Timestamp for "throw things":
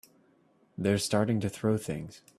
1.47-2.23